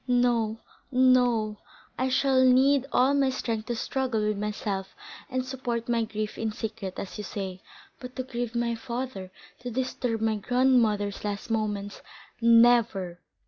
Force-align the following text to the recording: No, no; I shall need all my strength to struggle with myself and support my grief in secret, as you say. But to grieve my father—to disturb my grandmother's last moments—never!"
No, 0.07 0.57
no; 0.91 1.59
I 1.95 2.09
shall 2.09 2.43
need 2.43 2.87
all 2.91 3.13
my 3.13 3.29
strength 3.29 3.67
to 3.67 3.75
struggle 3.75 4.21
with 4.27 4.35
myself 4.35 4.95
and 5.29 5.45
support 5.45 5.87
my 5.87 6.05
grief 6.05 6.39
in 6.39 6.51
secret, 6.51 6.97
as 6.97 7.19
you 7.19 7.23
say. 7.23 7.61
But 7.99 8.15
to 8.15 8.23
grieve 8.23 8.55
my 8.55 8.73
father—to 8.73 9.69
disturb 9.69 10.19
my 10.21 10.37
grandmother's 10.37 11.23
last 11.23 11.51
moments—never!" 11.51 13.19